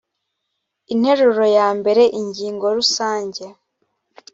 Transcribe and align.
interuro 0.93 1.45
ya 1.57 1.67
mbere 1.79 2.03
ingingo 2.19 2.65
rusange 2.77 3.43